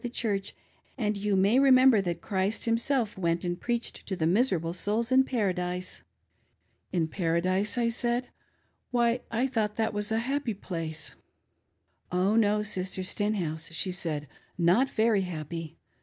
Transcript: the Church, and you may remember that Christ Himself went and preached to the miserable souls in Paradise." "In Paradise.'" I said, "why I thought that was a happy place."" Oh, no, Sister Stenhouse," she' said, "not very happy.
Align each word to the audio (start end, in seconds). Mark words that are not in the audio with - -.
the 0.01 0.09
Church, 0.09 0.55
and 0.97 1.15
you 1.15 1.35
may 1.35 1.59
remember 1.59 2.01
that 2.01 2.21
Christ 2.23 2.65
Himself 2.65 3.19
went 3.19 3.45
and 3.45 3.61
preached 3.61 4.03
to 4.07 4.15
the 4.15 4.25
miserable 4.25 4.73
souls 4.73 5.11
in 5.11 5.23
Paradise." 5.23 6.01
"In 6.91 7.07
Paradise.'" 7.07 7.77
I 7.77 7.89
said, 7.89 8.29
"why 8.89 9.21
I 9.29 9.45
thought 9.45 9.75
that 9.75 9.93
was 9.93 10.11
a 10.11 10.17
happy 10.25 10.55
place."" 10.55 11.13
Oh, 12.11 12.35
no, 12.35 12.63
Sister 12.63 13.03
Stenhouse," 13.03 13.71
she' 13.73 13.91
said, 13.91 14.27
"not 14.57 14.89
very 14.89 15.21
happy. 15.21 15.77